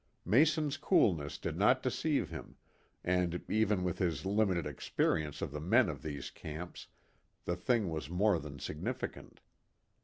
[0.25, 2.55] Mason's coolness did not deceive him,
[3.03, 6.87] and, even with his limited experience of the men of these camps,
[7.45, 9.41] the thing was more than significant.